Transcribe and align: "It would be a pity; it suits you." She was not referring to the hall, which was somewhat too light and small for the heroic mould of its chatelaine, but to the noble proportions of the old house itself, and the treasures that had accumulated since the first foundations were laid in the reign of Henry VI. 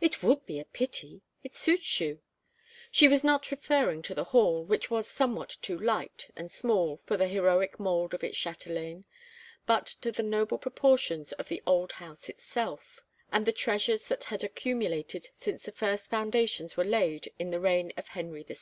"It 0.00 0.22
would 0.22 0.46
be 0.46 0.60
a 0.60 0.64
pity; 0.66 1.22
it 1.42 1.56
suits 1.56 1.98
you." 1.98 2.20
She 2.92 3.08
was 3.08 3.24
not 3.24 3.50
referring 3.50 4.02
to 4.02 4.14
the 4.14 4.22
hall, 4.30 4.62
which 4.62 4.88
was 4.88 5.08
somewhat 5.08 5.56
too 5.60 5.76
light 5.76 6.30
and 6.36 6.48
small 6.52 7.00
for 7.06 7.16
the 7.16 7.26
heroic 7.26 7.80
mould 7.80 8.14
of 8.14 8.22
its 8.22 8.38
chatelaine, 8.38 9.04
but 9.66 9.84
to 10.02 10.12
the 10.12 10.22
noble 10.22 10.58
proportions 10.58 11.32
of 11.32 11.48
the 11.48 11.60
old 11.66 11.90
house 11.90 12.28
itself, 12.28 13.00
and 13.32 13.46
the 13.46 13.52
treasures 13.52 14.06
that 14.06 14.22
had 14.22 14.44
accumulated 14.44 15.28
since 15.34 15.64
the 15.64 15.72
first 15.72 16.08
foundations 16.08 16.76
were 16.76 16.84
laid 16.84 17.32
in 17.40 17.50
the 17.50 17.58
reign 17.58 17.92
of 17.96 18.06
Henry 18.06 18.44
VI. 18.44 18.54